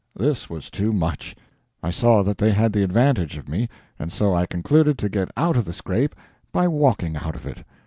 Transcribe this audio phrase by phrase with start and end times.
[0.15, 1.35] This was too much.
[1.83, 3.69] I saw that they had the advantage of me,
[3.99, 6.15] and so I concluded to get out of the scrape
[6.51, 7.63] by walking out of it.